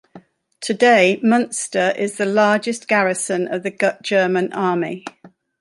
[0.61, 5.05] Today, Munster is the largest garrison of the German Army.